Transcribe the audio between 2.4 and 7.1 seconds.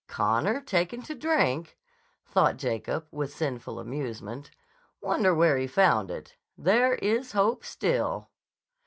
Jacob with sinful amusement. "Wonder where he found it. There